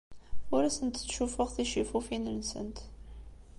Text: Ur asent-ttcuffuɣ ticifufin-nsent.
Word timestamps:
Ur 0.53 0.61
asent-ttcuffuɣ 0.63 1.49
ticifufin-nsent. 1.55 2.77